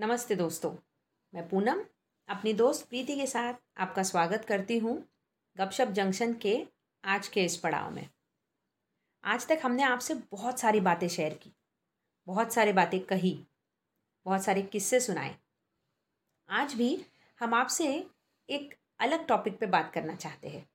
[0.00, 0.76] नमस्ते दोस्तों,
[1.34, 1.84] मैं पूनम,
[2.28, 5.08] अपनी दोस्त प्रीति के साथ आपका स्वागत करती हूँ
[5.56, 6.66] गपशप जंक्शन के
[7.04, 8.08] आज के इस पड़ाव में।
[9.24, 11.52] आज तक हमने आपसे बहुत सारी बातें शेयर की।
[12.28, 13.46] बहुत सारे बातें कही,
[14.24, 15.38] बहुत सारे किस्से सुनाए।
[16.48, 17.04] आज भी
[17.40, 18.10] हम आपसे
[18.50, 20.70] एक अलग टॉपिक पे बात करना चाहते हैं।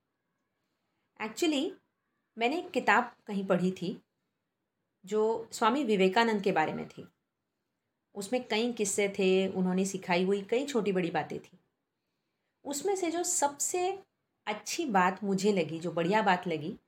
[1.24, 1.74] एक्चुअली
[2.38, 4.02] मैंने एक किताब कहीं पढ़ी थी,
[5.04, 7.08] जो स्वामी विवेकानंद के बारे में थी।
[8.14, 11.58] उसमें कई किस्से थे, उन्होंने सिखाई हुई कई छोटी बड़ी बातें थी।
[12.64, 14.02] उसमें से जो सबसे
[14.46, 16.78] अच्छी बात मुझे लगी, जो बढ़िया बात लगी,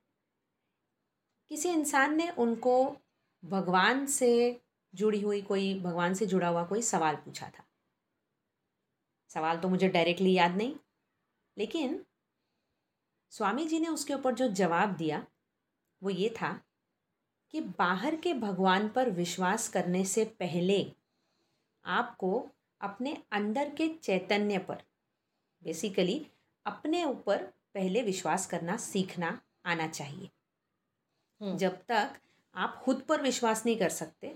[1.48, 2.96] किसी इंसान ने उनको
[3.44, 4.60] भगवान से
[4.96, 7.64] जुड़ी हुई कोई भगवान से जुड़ा हुआ कोई सवाल पूछा था
[9.30, 10.74] सवाल तो मुझे डायरेक्टली याद नहीं
[11.56, 12.04] लेकिन
[13.32, 15.24] स्वामी जी ने उसके ऊपर जो जवाब दिया
[16.02, 16.52] वो ये था
[17.54, 20.84] कि बाहर के भगवान पर विश्वास करने से पहले
[21.84, 22.30] आपको
[22.80, 24.82] अपने अंदर के चैतन्य पर
[25.62, 26.24] बेसिकली
[26.66, 27.42] अपने ऊपर
[27.74, 30.30] पहले विश्वास करना सीखना आना चाहिए
[31.40, 32.18] हम्म। जब तक
[32.54, 34.34] आप खुद पर विश्वास नहीं कर सकते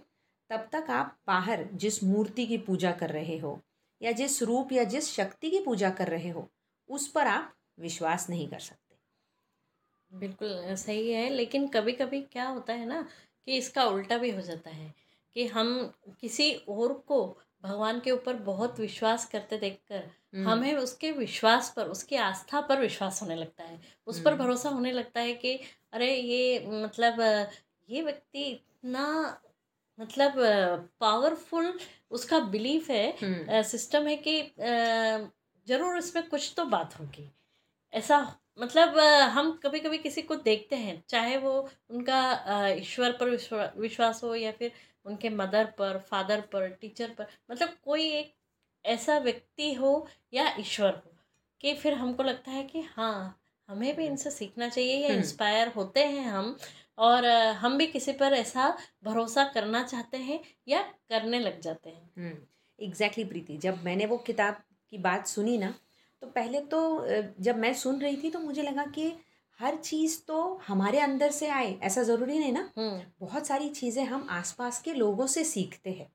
[0.51, 3.61] तब तक आप बाहर जिस मूर्ति की पूजा कर रहे हो
[4.01, 6.49] या जिस रूप या जिस शक्ति की पूजा कर रहे हो
[6.91, 12.73] उस पर आप विश्वास नहीं कर सकते बिल्कुल सही है लेकिन कभी कभी क्या होता
[12.73, 13.03] है ना
[13.47, 14.93] कि इसका उल्टा भी हो जाता है
[15.37, 17.23] कि हम किसी और को
[17.65, 20.03] भगवान के ऊपर बहुत विश्वास करते देखकर
[20.35, 24.43] हम्म। हमें उसके विश्वास पर उसकी आस्था पर विश्वास होने लगता है उस पर हम्म।
[24.43, 25.59] भरोसा होने लगता है कि
[25.93, 27.21] अरे ये मतलब
[27.89, 29.07] ये व्यक्ति इतना
[30.01, 30.35] मतलब
[31.01, 31.73] पावरफुल
[32.11, 34.41] उसका बिलीफ है सिस्टम हम्म। है कि
[35.67, 37.29] ज़रूर इसमें कुछ तो बात होगी
[37.93, 38.21] ऐसा
[38.61, 38.99] मतलब
[39.31, 41.53] हम कभी कभी किसी को देखते हैं चाहे वो
[41.91, 42.21] उनका
[42.71, 43.31] ईश्वर पर
[43.79, 44.73] विश्वास हो या फिर
[45.07, 48.35] उनके मदर पर फादर पर टीचर पर मतलब कोई एक
[48.85, 51.13] ऐसा व्यक्ति हो या ईश्वर हो
[51.61, 53.37] कि फिर हमको लगता है कि हाँ
[53.69, 56.57] हमें भी इनसे सीखना चाहिए या इंस्पायर हम्म। होते हैं हम
[57.01, 57.27] और
[57.61, 58.69] हम भी किसी पर ऐसा
[59.05, 62.31] भरोसा करना चाहते हैं या करने लग जाते हैं
[62.79, 65.75] एग्जैक्टली exactly, प्रीति जब मैंने वो किताब की बात सुनी ना
[66.23, 67.07] तो पहले तो
[67.41, 69.13] जब मैं सुन रही थी तो मुझे लगा कि
[69.61, 74.05] हर चीज़ तो हमारे अंदर से आए ऐसा ज़रूरी नहीं ना हम्म। बहुत सारी चीज़ें
[74.05, 76.11] हम आसपास के लोगों से सीखते हैं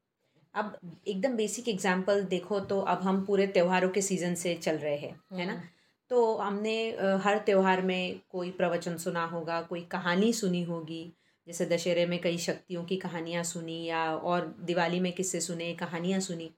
[0.55, 4.97] अब एकदम बेसिक एग्ज़ाम्पल देखो तो अब हम पूरे त्योहारों के सीज़न से चल रहे
[4.97, 5.61] हैं है ना।
[6.09, 6.77] तो हमने
[7.23, 11.03] हर त्यौहार में कोई प्रवचन सुना होगा कोई कहानी सुनी होगी
[11.47, 16.19] जैसे दशहरे में कई शक्तियों की कहानियाँ सुनी या और दिवाली में किससे सुने कहानियाँ
[16.19, 16.51] सुनी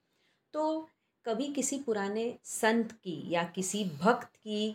[0.54, 0.90] तो
[1.26, 4.70] कभी किसी पुराने संत की या किसी भक्त की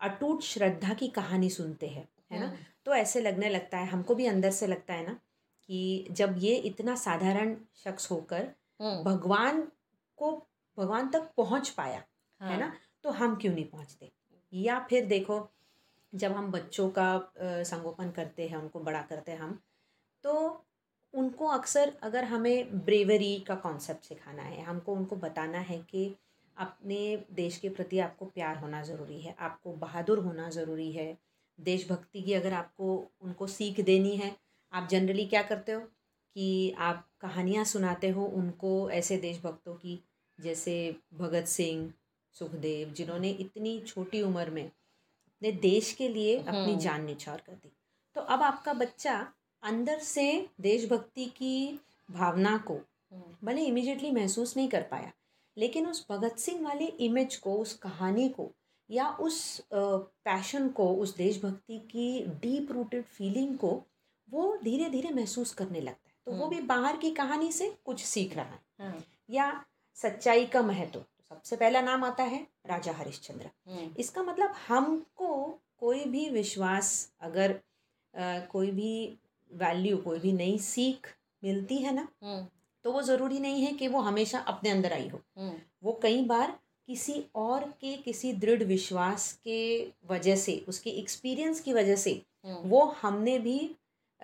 [0.00, 4.14] अटूट श्रद्धा की कहानी सुनते हैं है ना हाँ। तो ऐसे लगने लगता है हमको
[4.14, 5.18] भी अंदर से लगता है ना
[5.68, 8.48] कि जब ये इतना साधारण शख्स होकर
[8.82, 9.62] हाँ। भगवान
[10.18, 10.32] को
[10.78, 12.02] भगवान तक पहुँच पाया
[12.40, 12.72] हाँ। है ना
[13.04, 14.10] तो हम क्यों नहीं पहुँचते?
[14.52, 15.48] या फिर देखो,
[16.12, 19.58] जब हम बच्चों का संगोपन करते हैं, उनको बड़ा करते हैं हम
[20.24, 20.64] तो
[21.14, 26.14] उनको अक्सर अगर हमें ब्रेवरी का कॉन्सेप्ट सिखाना है, हमको उनको बताना है कि
[26.56, 31.16] अपने देश के प्रति आपको प्यार होना ज़रूरी है, आपको बहादुर होना ज़रूरी है।
[31.58, 34.36] देशभक्ति की अगर आपको, उनको सीख देनी है,
[34.72, 35.80] आप जनरली क्या करते हो?
[36.36, 40.00] कि आप कहानियाँ सुनाते हो उनको ऐसे देशभक्तों की,
[40.38, 41.92] जैसे भगत सिंह
[42.34, 47.52] सुखदेव जिन्होंने इतनी छोटी उम्र में अपने देश के लिए अपनी हम्म। जान निछावर कर
[47.52, 47.72] दी
[48.16, 49.16] तो अब आपका बच्चा
[49.62, 50.24] अंदर से
[50.60, 51.80] देशभक्ति की
[52.10, 55.12] भावना को हम्म। भले इमिजिएटली महसूस नहीं कर पाया
[55.56, 58.50] लेकिन उस भगत सिंह वाले इमेज को उस कहानी को
[58.90, 62.08] या उस पैशन को उस देशभक्ति की
[62.40, 63.70] डीप रूटेड फीलिंग को
[64.28, 67.74] वो धीरे धीरे महसूस करने लगता है तो वो भी हम्म। बाहर की कहानी से
[67.84, 69.64] कुछ सीख रहा है। या
[69.96, 75.28] सच्चाई का महत्व सबसे पहला नाम आता है राजा हरिश्चंद्र हम्म। इसका मतलब हमको
[75.80, 76.90] कोई भी विश्वास
[77.20, 77.60] अगर
[78.14, 79.18] आ, कोई भी
[79.50, 81.06] वैल्यू कोई भी नई सीख
[81.42, 82.46] मिलती है ना हम्म।
[82.84, 86.22] तो वो ज़रूरी नहीं है कि वो हमेशा अपने अंदर आई हो हम्म। वो कई
[86.24, 89.58] बार किसी और के किसी दृढ़ विश्वास के
[90.10, 93.58] वजह से उसके एक्सपीरियंस की वजह से। वो हमने भी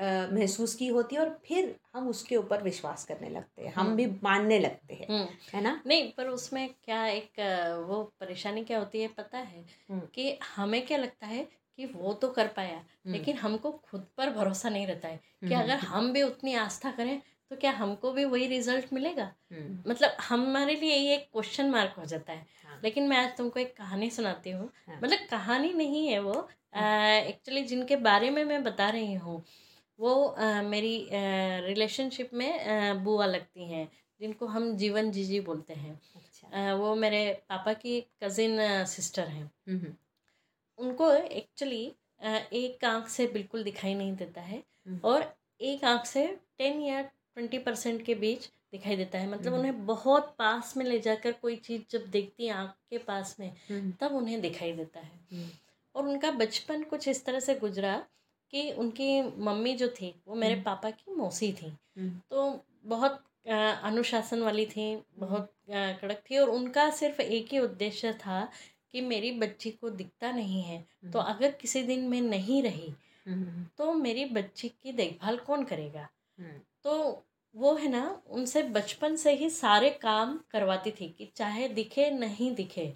[0.02, 3.96] महसूस की होती है और फिर हम उसके ऊपर विश्वास करने लगते हैं हम हम्म।
[3.96, 5.80] भी मानने लगते हैं है ना?
[5.86, 7.40] नहीं पर उसमें क्या एक
[7.88, 9.64] वो परेशानी क्या होती है पता है?
[9.90, 11.46] कि हमें क्या लगता है
[11.78, 15.76] कि वो तो कर पाया लेकिन हमको खुद पर भरोसा नहीं रहता है कि अगर
[15.76, 17.20] हम भी उतनी आस्था करें
[17.50, 19.24] तो क्या हमको भी वही रिज़ल्ट मिलेगा?
[19.52, 23.36] हम्म, मतलब हमारे लिए ये एक क्वेश्चन मार्क हो जाता है। हाँ, लेकिन मैं आज
[23.36, 28.44] तुमको एक कहानी सुनाती हूँ। हाँ। मतलब कहानी नहीं है वो। एक्चुअली जिनके बारे में
[28.44, 29.42] मैं बता रही हूँ
[30.00, 30.12] वो
[30.64, 30.96] मेरी
[31.66, 33.88] रिलेशनशिप में बुआ लगती हैं
[34.20, 39.50] जिनको हम जीवन जीजी बोलते हैं। अच्छा। वो मेरे पापा की कज़िन सिस्टर हैं।
[40.78, 41.84] उनको एक्चुअली
[42.54, 44.62] एक आँख से बिल्कुल दिखाई नहीं देता है।
[45.04, 46.26] और एक आँख से
[46.58, 50.98] टेन या ट्वेंटी परसेंट के बीच दिखाई देता है। मतलब। उन्हें बहुत पास में ले
[51.00, 53.52] जाकर कोई चीज़ जब देखती है आँख के पास में
[54.00, 55.48] तब उन्हें दिखाई देता है।
[55.94, 57.94] और उनका बचपन कुछ इस तरह से गुजरा
[58.50, 63.24] कि उनकी मम्मी जो थी वो मेरे हम्म। पापा की मौसी थी। हम्म, तो बहुत
[63.82, 68.48] अनुशासन वाली थी बहुत कड़क थी और उनका सिर्फ़ एक ही उद्देश्य था
[68.92, 72.92] कि मेरी बच्ची को दिखता नहीं है। तो हम्म, अगर किसी दिन मैं नहीं रही
[73.78, 76.08] तो मेरी बच्ची की देखभाल कौन करेगा?
[76.84, 77.24] तो
[77.56, 82.54] वो है ना उनसे बचपन से ही सारे काम करवाती थी कि चाहे दिखे नहीं
[82.54, 82.94] दिखे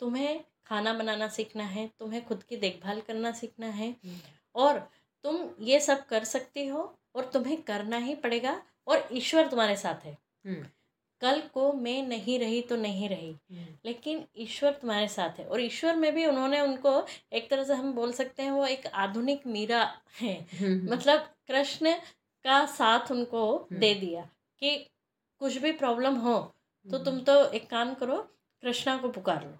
[0.00, 3.96] तुम्हें खाना बनाना सीखना है तुम्हें खुद की देखभाल करना सीखना है।
[4.54, 4.78] और
[5.24, 6.82] तुम ये सब कर सकती हो
[7.16, 10.16] और तुम्हें करना ही पड़ेगा और ईश्वर तुम्हारे साथ है।
[10.46, 10.66] हम्म,
[11.22, 15.60] कल को मैं नहीं रही तो नहीं रही हम्म, लेकिन ईश्वर तुम्हारे साथ है और
[15.60, 16.92] ईश्वर में भी उन्होंने उनको
[17.32, 19.82] एक तरह से हम बोल सकते हैं वो एक आधुनिक मीरा
[20.20, 21.92] है। हम्म, मतलब कृष्ण
[22.44, 24.22] का साथ उनको। दे दिया
[24.62, 24.76] कि
[25.40, 26.38] कुछ भी प्रॉब्लम हो
[26.86, 28.16] तो तुम तो एक काम करो
[28.62, 29.56] कृष्णा को पुकार लो।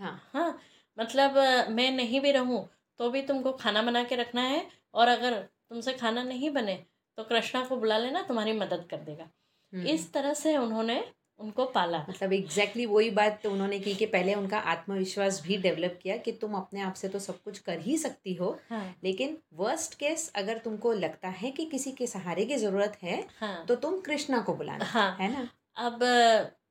[0.00, 0.58] हाँ। हाँ
[0.98, 1.36] मतलब
[1.70, 5.34] मैं नहीं भी रहूँ तो भी तुमको खाना बना के रखना है और अगर
[5.70, 6.84] तुमसे खाना नहीं बने
[7.16, 9.28] तो कृष्णा को बुला लेना तुम्हारी मदद कर देगा।
[9.72, 11.04] हम्म, इस तरह से उन्होंने
[11.38, 15.56] उनको पाला। मतलब एग्जैक्टली exactly वही बात तो उन्होंने की कि पहले उनका आत्मविश्वास भी
[15.56, 18.94] डेवलप किया कि तुम अपने आप से तो सब कुछ कर ही सकती हो हाँ।
[19.04, 23.64] लेकिन वर्स्ट केस अगर तुमको लगता है कि किसी के सहारे की ज़रूरत है हाँ।
[23.66, 25.48] तो तुम कृष्णा को बुलाना हाँ। है ना?
[25.76, 25.98] अब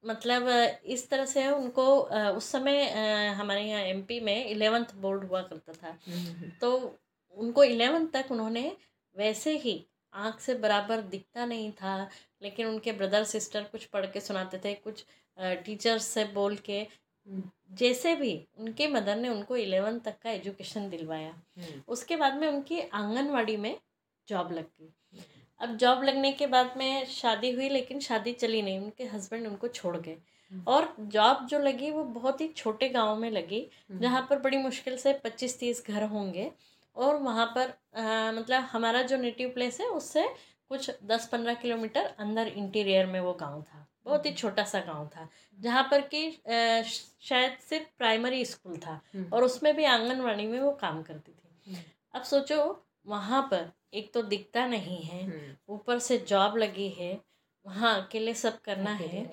[0.07, 0.47] मतलब
[0.85, 1.85] इस तरह से उनको
[2.37, 2.83] उस समय
[3.37, 5.97] हमारे यहाँ एमपी में इलेवेंथ बोर्ड हुआ करता था।
[6.61, 6.99] तो
[7.37, 8.71] उनको इलेवेंथ तक उन्होंने
[9.15, 9.83] वैसे ही
[10.13, 11.97] आँख से बराबर दिखता नहीं था
[12.41, 15.03] लेकिन उनके ब्रदर सिस्टर कुछ पढ़ के सुनाते थे कुछ
[15.65, 16.85] टीचर्स से बोल के
[17.73, 22.47] जैसे भी उनके मदर ने उनको इलेवेंथ तक का एजुकेशन दिलवाया। हम्म, उसके बाद में
[22.47, 23.77] उनकी आंगनवाड़ी में
[24.27, 24.93] जॉब लग गई।
[25.61, 29.67] अब जॉब लगने के बाद में शादी हुई लेकिन शादी चली नहीं। उनके हस्बैंड उनको
[29.67, 30.17] छोड़ गए।
[30.51, 33.59] हम्म। और जॉब जो लगी वो बहुत ही छोटे गाँव में लगी
[33.89, 36.51] हम्म, जहाँ पर बड़ी मुश्किल से पच्चीस तीस घर होंगे।
[36.95, 40.27] और वहाँ पर अ, मतलब हमारा जो नेटिव प्लेस है उससे
[40.69, 45.07] कुछ दस पंद्रह किलोमीटर अंदर इंटीरियर में वो गाँव था। बहुत ही छोटा सा गाँव
[45.07, 45.27] था
[45.59, 46.29] जहाँ पर कि
[47.21, 51.71] शायद सिर्फ़ प्राइमरी स्कूल था। हम्म, और उसमें भी आंगनवाड़ी में वो काम करती थी।
[51.71, 51.81] हम्म,
[52.13, 52.57] अब सोचो
[53.07, 57.11] वहाँ पर एक तो दिखता नहीं है हम्म, ऊपर से जॉब लगी है
[57.65, 59.31] वहाँ अकेले सब करना है।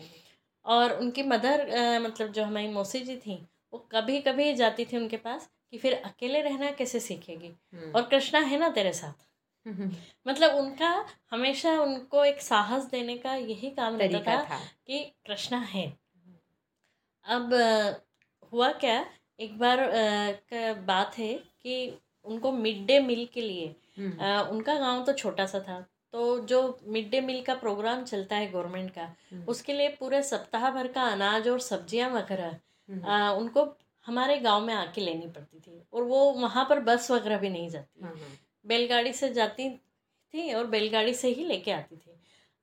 [0.65, 1.67] और उनकी मदर
[2.01, 3.35] मतलब जो हमारी मौसी जी थी
[3.73, 7.47] वो कभी कभी जाती थी उनके पास कि फिर अकेले रहना कैसे सीखेगी?
[7.47, 9.27] हम्म, और कृष्णा है ना तेरे साथ?
[9.67, 9.91] हम्म,
[10.27, 15.59] मतलब उनका हमेशा उनको एक साहस देने का यही काम रहता था था। कि कृष्णा
[15.59, 15.87] है।
[17.27, 17.55] अब
[18.53, 19.05] हुआ क्या
[19.41, 24.49] एक बार अ, का बात है कि उनको मिड डे मील के लिए। हम्म, अ,
[24.51, 25.81] उनका गाँव तो छोटा सा था
[26.13, 30.23] तो जो मिड डे मील का प्रोग्राम चलता है गवर्नमेंट का हम्म, उसके लिए पूरे
[30.23, 32.57] सप्ताह भर का अनाज और सब्ज़ियाँ वगैरह
[32.89, 33.67] हम्म, उनको
[34.07, 37.69] हमारे गाँव में आके लेनी पड़ती थी और वो वहाँ पर बस वगैरह भी नहीं
[37.69, 42.17] जाती। हाँ, हाँ, बैलगाड़ी से जाती थी और बैलगाड़ी से ही लेके आती थी।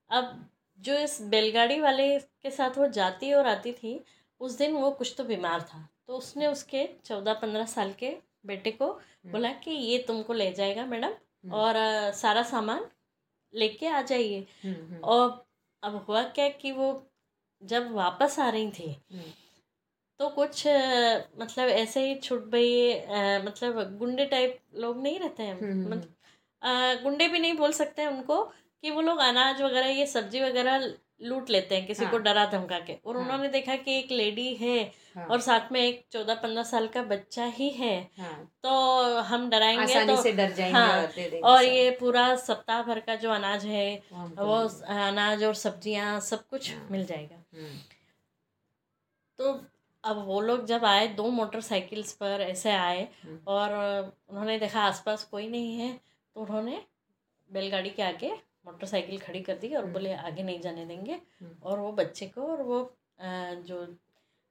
[0.09, 0.49] अब
[0.79, 3.99] जो इस बैलगाड़ी वाले के साथ वो जाती और आती थी
[4.41, 8.15] उस दिन वो कुछ तो बीमार था तो उसने उसके चौदह पंद्रह साल के
[8.45, 8.87] बेटे को
[9.25, 11.75] बोला कि ये तुमको ले जाएगा मैडम हम्म, और
[12.15, 12.85] सारा सामान
[13.53, 15.45] लेके आ जाइए। हम्म, हम्म, और
[15.83, 16.87] अब हुआ क्या कि वो
[17.61, 19.31] जब वापस आ रही थी हम्म,
[20.19, 20.63] तो कुछ
[21.39, 22.93] मतलब ऐसे ही छुट भई
[23.45, 28.01] मतलब गुंडे टाइप लोग नहीं रहते हैं। हम्म, हम्म, मतलब गुंडे भी नहीं बोल सकते
[28.01, 28.43] हैं उनको
[28.83, 30.85] कि वो लोग अनाज वगैरह ये सब्ज़ी वगैरह
[31.21, 32.11] लूट लेते हैं किसी हाँ.
[32.11, 34.77] को। डरा धमका के और हाँ। उन्होंने देखा कि एक लेडी है
[35.15, 39.49] हाँ, और साथ में एक चौदह पंद्रह साल का बच्चा ही है हाँ, तो हम
[39.49, 42.99] डराएँगे आसानी तो से डर जाएँगे हाँ, और दे देंगे और ये पूरा सप्ताह भर
[42.99, 47.77] का जो अनाज है वो जाएगा। अनाज और सब्ज़ियाँ सब कुछ हाँ। मिल जाएगा हम्म,
[49.39, 49.59] तो
[50.03, 53.73] अब वो लोग जब आए दो मोटरसाइकिल्स पर ऐसे आए हम्म, और
[54.29, 55.91] उन्होंने देखा आसपास कोई नहीं है
[56.35, 56.81] तो उन्होंने
[57.49, 58.31] बैलगाड़ी के आगे
[58.65, 62.25] मोटरसाइकिल खड़ी कर दी और हम्म। बोले आगे नहीं जाने देंगे। हम्म, और वो बच्चे
[62.27, 62.79] को और वो
[63.67, 63.85] जो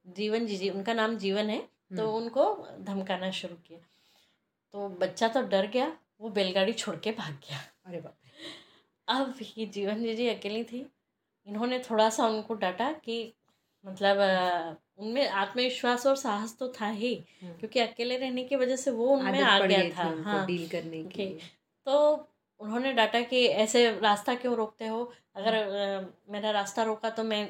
[0.06, 3.78] जीवन जी जी उनका नाम जीवन है तो हम्म, उनको धमकाना शुरू किया।
[4.74, 8.16] तो बच्चा तो डर गया वो बैलगाड़ी छोड़ के भाग गया। अरे बाप
[9.08, 10.86] अब ये जीवन जी जी अकेली थी।
[11.46, 13.32] इन्होंने थोड़ा सा उनको डांटा कि
[13.84, 14.18] मतलब
[14.98, 19.06] उनमें आत्मविश्वास और साहस तो था ही हाँ। क्योंकि अकेले रहने की वजह से वो
[19.08, 21.26] उनमें आ गया था हाँ। डील करने के
[21.86, 21.94] तो
[22.60, 25.02] उन्होंने डाटा कि ऐसे रास्ता क्यों रोकते हो?
[25.36, 25.54] अगर
[26.30, 27.46] मेरा रास्ता रोका तो मैं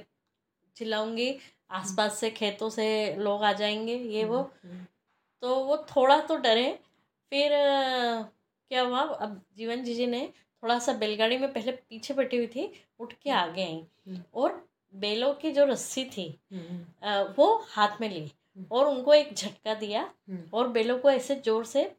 [0.77, 1.35] चिल्लाऊँगी
[1.71, 2.87] आसपास से खेतों से
[3.19, 4.87] लोग आ जाएँगे ये वो। हम्म, हम्म।
[5.43, 6.71] तो वो थोड़ा तो डरे।
[7.33, 7.51] फिर
[8.71, 9.01] क्या हुआ?
[9.01, 10.27] अब जीवन जी जी ने
[10.63, 14.65] थोड़ा सा बैलगाड़ी में पहले पीछे बैठी हुई थी उठ के हम्म। आगे आई। और
[14.95, 16.29] बेलों की जो रस्सी थी
[17.39, 18.31] वो हाथ में ली
[18.73, 20.03] और उनको एक झटका दिया
[20.53, 21.91] और बेलों को ऐसे ज़ोर से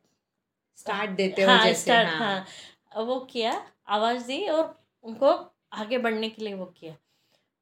[0.78, 2.46] स्टार्ट देते हाँ जैसे स्टार्ट हाँ, हाँ।
[2.96, 5.32] वो किया आवाज़ दी और उनको
[5.74, 6.96] आगे बढ़ने के लिए वो किया।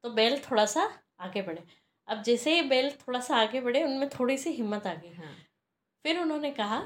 [0.03, 1.63] तो बैल थोड़ा सा आगे बढ़े।
[2.07, 5.35] अब जैसे ही बैल थोड़ा सा आगे बढ़े उनमें थोड़ी सी हिम्मत आ गई। हाँ।
[6.03, 6.77] फिर उन्होंने कहा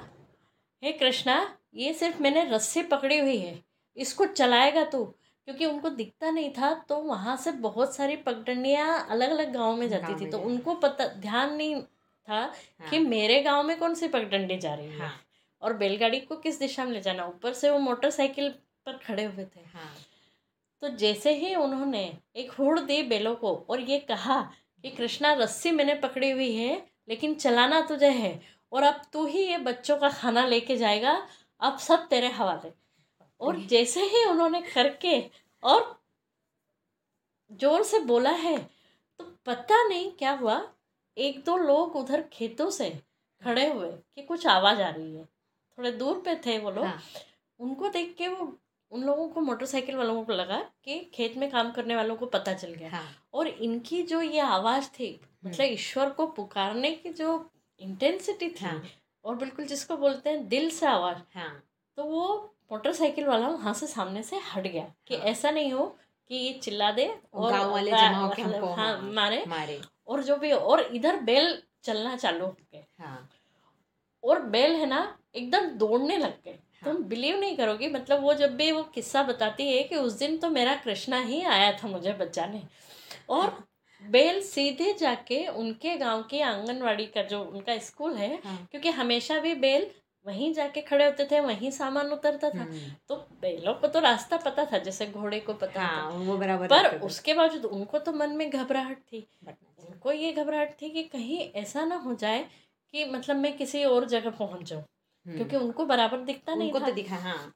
[0.83, 3.63] हे कृष्णा ये सिर्फ़ मैंने रस्सी पकड़ी हुई है।
[3.97, 5.03] इसको चलाएगा तू?
[5.47, 9.89] क्योंकि उनको दिखता नहीं था तो वहाँ से बहुत सारी पगडंडियाँ अलग अलग गाँव में
[9.89, 14.07] जाती थी। तो उनको पता ध्यान नहीं था हाँ। कि मेरे गाँव में कौन सी
[14.07, 15.13] पगडंडी जा रही है। हाँ।
[15.63, 17.25] और बैलगाड़ी को किस दिशा में ले जाना?
[17.25, 18.49] ऊपर से वो मोटरसाइकिल
[18.85, 19.93] पर खड़े हुए थे। हाँ।
[20.81, 22.01] तो जैसे ही उन्होंने
[22.35, 24.41] एक हुड़ दी बेलों को और ये कहा
[24.83, 26.75] कि कृष्णा रस्सी मैंने पकड़ी हुई है
[27.09, 28.39] लेकिन चलाना तुझे है
[28.71, 31.11] और अब तू ही ये बच्चों का खाना लेके जाएगा।
[31.61, 32.71] अब सब तेरे हवाले।
[33.41, 35.19] और जैसे ही उन्होंने करके
[35.63, 36.01] और
[37.51, 40.61] ज़ोर से बोला है तो पता नहीं क्या हुआ।
[41.17, 42.89] एक दो लोग उधर खेतों से
[43.41, 45.27] खड़े हुए कि कुछ आवाज़ आ रही है।
[45.77, 47.01] थोड़े दूर पे थे वो लोग हाँ।
[47.59, 48.57] उनको देख के वो
[48.91, 52.53] उन लोगों को मोटरसाइकिल वालों को लगा कि खेत में काम करने वालों को पता
[52.53, 53.03] चल गया हाँ।
[53.33, 57.49] और इनकी जो ये आवाज़ थी हम्म। मतलब ईश्वर को पुकारने की जो
[57.81, 58.81] इंटेंसिटी थी हाँ।
[59.25, 61.63] और बिल्कुल जिसको बोलते हैं दिल से आवाज़ हाँ।
[61.97, 65.85] तो वो मोटरसाइकिल वाला वहाँ से सामने से हट गया कि हाँ। ऐसा नहीं हो
[66.29, 70.23] कि ये चिल्ला दे और गाँव वाले जमा होके हमको हाँ, हाँ, मारे मारे और
[70.23, 73.29] जो भी और इधर बेल चलना चालू हो गए हाँ।
[74.23, 78.33] और बेल है ना एकदम दौड़ने लग गए हाँ। तुम बिलीव नहीं करोगे मतलब वो
[78.33, 81.87] जब भी वो किस्सा बताती है कि उस दिन तो मेरा कृष्णा ही आया था
[81.87, 82.61] मुझे बचाने
[83.29, 83.57] और
[84.03, 89.39] बेल सीधे जाके उनके गाँव की आंगनवाड़ी का जो उनका स्कूल है हाँ। क्योंकि हमेशा
[89.39, 89.89] भी बेल
[90.25, 94.37] वहीं जाके खड़े होते थे वहीं सामान उतरता था हम्म। तो बेलों को तो रास्ता
[94.37, 98.13] पता था जैसे घोड़े को पता हाँ, था वो बराबर पर उसके बावजूद उनको तो
[98.13, 102.45] मन में घबराहट थी उनको ये घबराहट थी कि कहीं ऐसा ना हो जाए
[102.93, 104.83] कि मतलब मैं किसी और जगह पहुँच जाऊँ।
[105.25, 107.53] क्योंकि उनको बराबर दिखता नहीं था तो दिखा हाँ।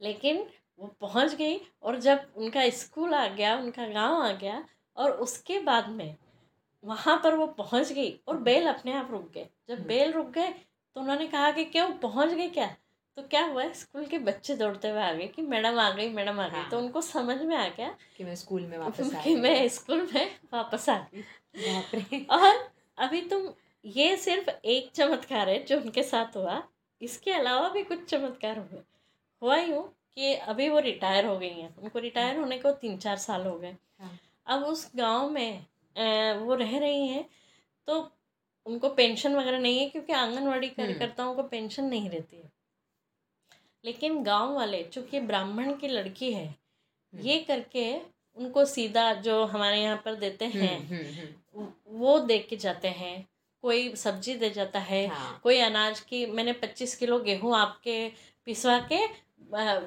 [0.00, 0.44] लेकिन
[0.80, 4.64] वो पहुँच गई और जब उनका स्कूल आ गया उनका गाँव आ गया
[4.96, 6.14] और उसके बाद में
[6.84, 10.12] वहाँ पर वो पहुँच गई और हम्म। बेल अपने आप रुक गए। जब हम्म। बेल
[10.12, 10.50] रुक गए
[10.96, 12.66] तो उन्होंने कहा कि क्यों पहुँच गए क्या?
[13.16, 16.40] तो क्या हुआ स्कूल के बच्चे दौड़ते हुए आ गए कि मैडम आ गई मैडम
[16.40, 19.34] आ गई। हाँ। तो उनको समझ में आ गया कि मैं स्कूल में वापस कि
[19.36, 23.46] मैं स्कूल में वापस आ गई। और अभी तुम
[23.84, 26.62] ये सिर्फ़ एक चमत्कार है जो उनके साथ हुआ।
[27.00, 28.80] इसके अलावा भी कुछ चमत्कार हुए।
[29.42, 29.82] हुआ यूँ
[30.14, 33.58] कि अभी वो रिटायर हो गई हैं। उनको रिटायर होने को तीन चार साल हो
[33.58, 35.66] गए। हाँ। अब उस गाँव में
[36.38, 37.24] वो रह रही हैं
[37.88, 38.00] तो
[38.66, 42.50] उनको पेंशन वगैरह नहीं है क्योंकि आंगनवाड़ी हम्म। कार्यकर्ताओं को पेंशन नहीं रहती है।
[43.84, 47.94] लेकिन गाँव वाले चूँकि ब्राह्मण की लड़की है हम्म। ये करके
[48.36, 53.16] उनको सीधा जो हमारे यहाँ पर देते हम्म, हैं वो दे के जाते हैं।
[53.64, 57.96] कोई सब्ज़ी दे जाता है हाँ। कोई अनाज की मैंने पच्चीस किलो गेहूँ आपके
[58.46, 59.06] पिसवा के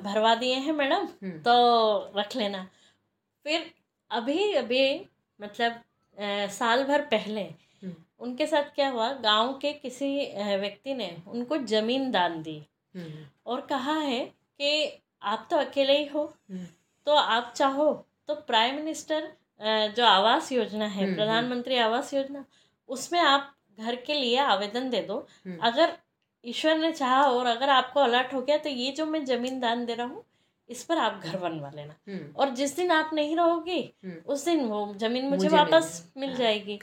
[0.03, 1.05] भरवा दिए हैं मैडम
[1.41, 2.67] तो रख लेना
[3.46, 3.72] फिर
[4.12, 4.86] अभी अभी
[5.39, 5.72] मतलब
[6.17, 10.15] आ, साल भर पहले हम्म। उनके साथ क्या हुआ गाँव के किसी
[10.60, 12.62] व्यक्ति ने उनको ज़मीन दान दी
[12.96, 14.24] हम्म। और कहा है
[14.60, 16.65] कि आप तो अकेले ही हो हम्म।
[17.08, 17.91] तो आप चाहो
[18.27, 19.32] तो प्राइम मिनिस्टर
[19.98, 22.46] जो आवास योजना है प्रधानमंत्री आवास योजना
[22.89, 25.27] उसमें आप घर के लिए आवेदन दे दो।
[25.62, 25.98] अगर
[26.46, 29.86] ईश्वर ने चाहा और अगर आपको अलर्ट हो गया तो ये जो मैं ज़मीन दान
[29.86, 30.24] दे रहा हूँ
[30.70, 34.46] इस पर आप घर बनवा लेना। हम्म। और जिस दिन आप नहीं रहोगे हम्म। उस
[34.46, 36.79] दिन वो ज़मीन मुझे, मुझे वापस मिल हाँ, जाएगी।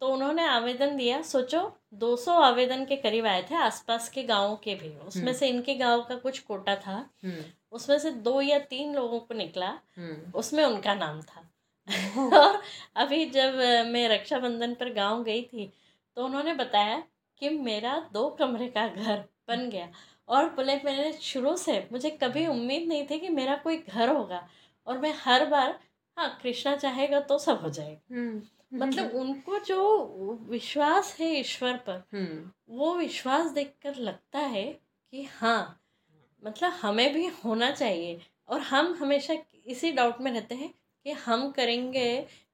[0.00, 4.74] तो उन्होंने आवेदन दिया। सोचो 200 आवेदन के करीब आए थे आसपास के गाँवों के
[4.74, 7.10] भी। उसमें हम्म। से इनके गाँव का कुछ कोटा था।
[7.72, 9.78] उसमें से दो या तीन लोगों को निकला।
[10.34, 11.51] उसमें उनका नाम था।
[11.88, 12.60] और
[12.96, 13.54] अभी जब
[13.86, 15.72] मैं रक्षाबंधन पर गाँव गई थी
[16.16, 17.02] तो उन्होंने बताया
[17.42, 19.88] कि मेरा दो कमरे का घर बन गया
[20.28, 24.46] और बोले मैंने शुरू से मुझे कभी उम्मीद नहीं थी कि मेरा कोई घर होगा
[24.86, 25.78] और मैं हर बार
[26.16, 28.42] हाँ कृष्णा चाहेगा तो सब हो जाएगा हम्म।
[28.74, 34.64] मतलब उनको जो विश्वास है ईश्वर पर हम्म। वो विश्वास देखकर लगता है
[35.12, 35.80] कि हाँ
[36.42, 39.34] मतलब हमें भी होना चाहिए और हम हमेशा
[39.66, 40.72] इसी डाउट में रहते हैं
[41.06, 42.08] कि हम करेंगे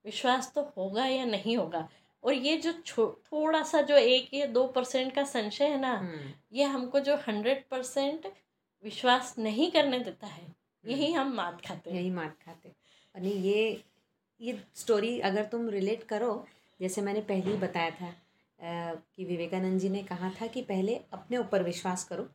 [0.04, 1.88] विश्वास तो होगा या नहीं होगा?
[2.22, 2.72] और ये जो
[3.32, 7.16] थोड़ा सा जो एक या दो परसेंट का संशय है ना हम्म, ये हमको जो
[7.28, 8.26] हंड्रेड परसेंट
[8.84, 10.46] विश्वास नहीं करने देता है
[10.84, 13.82] यही हम मात खाते हैं। यही मात खाते यानी ये
[14.40, 16.32] ये स्टोरी अगर तुम रिलेट करो
[16.80, 18.12] जैसे मैंने पहले ही बताया था
[18.58, 22.28] कि विवेकानंद जी ने कहा था कि पहले अपने ऊपर विश्वास करो।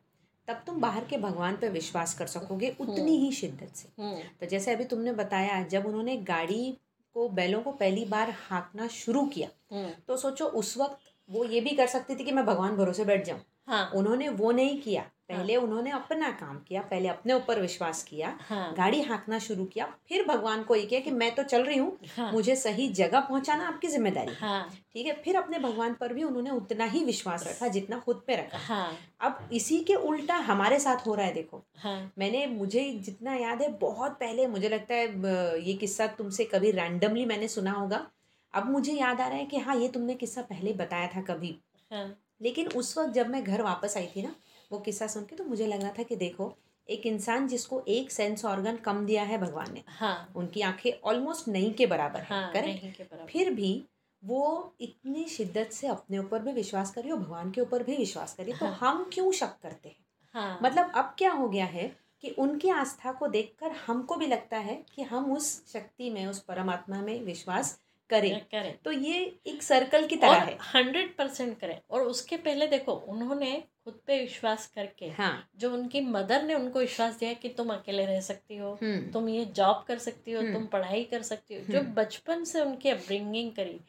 [0.48, 4.46] तब तुम बाहर के भगवान पर विश्वास कर सकोगे उतनी ही शिद्दत से। हम्म, तो
[4.46, 6.78] जैसे अभी तुमने बताया जब उन्होंने गाड़ी
[7.14, 10.98] को बैलों को पहली बार हाँकना शुरू किया हम्म, तो सोचो उस वक्त
[11.28, 14.50] वो ये भी कर सकती थी कि मैं भगवान भरोसे बैठ जाऊँ। हाँ। उन्होंने वो
[14.52, 15.62] नहीं किया। पहले हाँ.
[15.62, 20.24] उन्होंने अपना काम किया पहले अपने ऊपर विश्वास किया हाँ। गाड़ी हाँकना शुरू किया फिर
[20.26, 23.66] भगवान को ये किया कि मैं तो चल रही हूँ हाँ। मुझे सही जगह पहुंचाना
[23.68, 25.12] आपकी ज़िम्मेदारी है। हाँ। ठीक है?
[25.24, 28.98] फिर अपने भगवान पर भी उन्होंने उतना ही विश्वास रखा जितना खुद पे रखा। हाँ।
[29.20, 33.62] अब इसी के उल्टा हमारे साथ हो रहा है देखो। हाँ। मैंने मुझे जितना याद
[33.62, 38.06] है बहुत पहले मुझे लगता है ये किस्सा तुमसे कभी रैंडमली मैंने सुना होगा।
[38.54, 41.56] अब मुझे याद आ रहा है कि हाँ ये तुमने किस्सा पहले बताया था कभी।
[41.90, 42.06] हाँ।
[42.44, 44.34] लेकिन उस वक्त जब मैं घर वापस आई थी ना
[44.72, 46.56] वो किस्सा सुन के तो मुझे लग रहा था कि देखो
[46.88, 51.48] एक इंसान जिसको एक सेंस ऑर्गन कम दिया है भगवान ने हाँ। उनकी आँखें ऑलमोस्ट
[51.48, 53.84] नहीं के बराबर है हाँ करेक्ट फिर भी
[54.24, 58.34] वो इतनी शिद्दत से अपने ऊपर भी विश्वास करी और भगवान के ऊपर भी विश्वास
[58.34, 59.96] करी तो हाँ। हम क्यों शक करते हैं?
[60.34, 64.56] हाँ। मतलब अब क्या हो गया है कि उनकी आस्था को देखकर हमको भी लगता
[64.58, 67.80] है कि हम उस शक्ति में उस परमात्मा में विश्वास
[68.20, 72.66] करें। करें। तो ये एक सर्कल की तरह है। हंड्रेड परसेंट करें। और उसके पहले
[72.66, 73.52] देखो उन्होंने
[73.84, 78.06] खुद पे विश्वास करके हाँ। जो उनकी मदर ने उनको विश्वास दिया कि तुम अकेले
[78.06, 81.54] रह सकती हो हम्म। तुम ये जॉब कर सकती हो हम्म। तुम पढ़ाई कर सकती
[81.54, 83.80] हो। जो हम्म। बचपन से उनकी अपब्रिंगिंग करी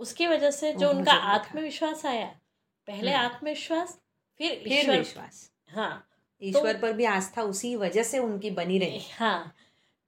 [0.00, 2.26] उसकी वजह से जो उनका आत्मविश्वास आया
[2.88, 3.98] पहले। आत्मविश्वास
[4.38, 6.08] फिर फिर ईश्वर विश्वास। हाँ
[6.42, 9.54] ईश्वर पर भी आस्था उसी वजह से उनकी बनी रही। हाँ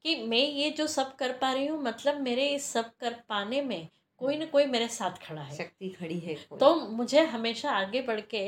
[0.04, 3.60] कि मैं ये जो सब कर पा रही हूँ मतलब मेरे इस सब कर पाने
[3.62, 3.88] में
[4.20, 8.20] कोई ना कोई मेरे साथ खड़ा है। शक्ति खड़ी है तो मुझे हमेशा आगे बढ़
[8.30, 8.46] के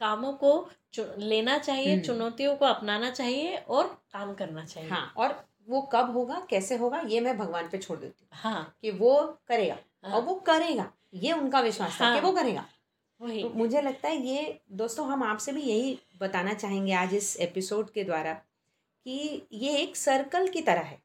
[0.00, 0.52] कामों को
[0.98, 6.10] लेना चाहिए हम्म। चुनौतियों को अपनाना चाहिए और काम करना चाहिए। हाँ और वो कब
[6.10, 9.14] होगा कैसे होगा ये मैं भगवान पे छोड़ देती हूँ। हाँ। कि वो
[9.48, 12.64] करेगा हाँ। और वो करेगा ये उनका विश्वास हाँ। कि वो करेगा।
[13.20, 17.36] वही। तो मुझे लगता है ये दोस्तों हम आपसे भी यही बताना चाहेंगे आज इस
[17.40, 18.40] एपिसोड के द्वारा।
[19.04, 20.98] कि ये एक सर्कल की तरह है।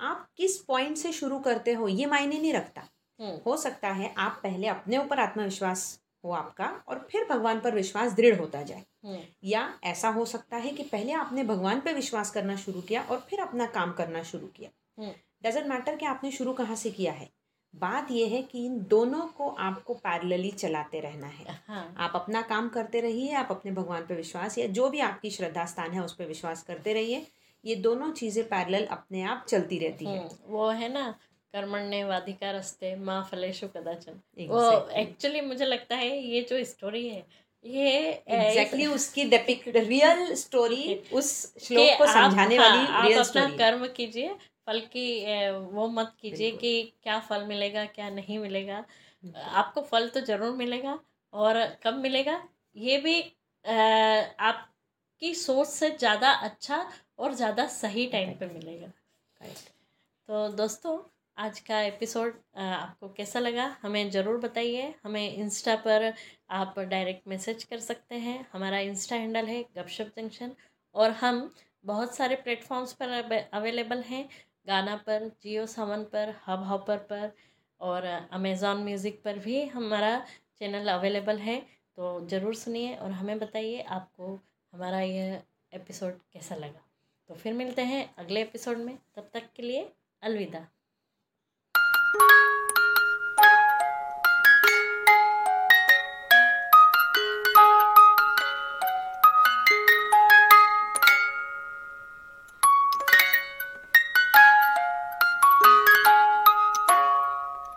[0.00, 2.82] आप किस पॉइंट से शुरू करते हो ये मायने नहीं रखता।
[3.20, 7.74] हम्म, हो सकता है आप पहले अपने ऊपर आत्मविश्वास हो आपका और फिर भगवान पर
[7.74, 11.94] विश्वास दृढ़ होता जाए। हम्म, या ऐसा हो सकता है कि पहले आपने भगवान पर
[11.94, 14.70] विश्वास करना शुरू किया और फिर अपना काम करना शुरू किया।
[15.02, 17.30] हम्म। डजेंट मैटर कि आपने शुरू कहाँ से किया है।
[17.74, 22.42] बात यह है कि इन दोनों को आपको पैरेलली चलाते रहना है। हाँ। आप अपना
[22.42, 26.04] काम करते रहिए आप अपने भगवान पर विश्वास या जो भी आपकी श्रद्धा स्थान है
[26.04, 27.26] उस पर विश्वास करते रहिए।
[27.64, 31.10] ये दोनों चीज़ें पैरेलल अपने आप चलती रहती है। हम्म, वो है ना
[31.54, 34.64] कर्मण्य वाधिका रस्ते माँ फलेशु कदाचन। वो
[34.98, 37.24] एक्चुअली मुझे लगता है ये जो स्टोरी है
[37.64, 37.88] ये
[38.28, 43.86] एग्जैक्टली उसकी डेपिक रियल स्टोरी उस श्लोक को समझाने हाँ, वाली आप रियल अपना कर्म
[43.86, 44.34] कीजिए
[44.66, 48.84] फल की वो मत कीजिए। कि क्या फल मिलेगा क्या नहीं मिलेगा।
[49.54, 50.98] आपको फल तो ज़रूर मिलेगा
[51.32, 52.40] और कब मिलेगा
[52.76, 53.20] ये भी
[53.64, 56.82] आपकी सोच से ज़्यादा अच्छा
[57.20, 58.86] और ज़्यादा सही टाइम पे मिलेगा।
[60.28, 60.98] तो दोस्तों
[61.36, 63.64] आज का एपिसोड आपको कैसा लगा?
[63.82, 66.12] हमें ज़रूर बताइए। हमें इंस्टा पर
[66.52, 70.52] आप डायरेक्ट मैसेज कर सकते हैं। हमारा इंस्टा हैंडल है गपशप जंक्शन
[70.94, 71.50] और हम
[71.84, 73.08] बहुत सारे प्लेटफॉर्म्स पर
[73.52, 74.28] अवेलेबल हैं।
[74.66, 77.32] गाना पर जियो सावन पर हब हॉपर पर
[77.80, 80.18] और अमेज़ॉन म्यूज़िक पर भी हमारा
[80.58, 81.60] चैनल अवेलेबल है।
[81.98, 84.38] तो ज़रूर सुनिए और हमें बताइए आपको
[84.72, 85.42] हमारा यह
[85.74, 86.89] एपिसोड कैसा लगा।
[87.30, 90.66] तो फिर मिलते हैं अगले एपिसोड में तब तक के लिए अलविदा।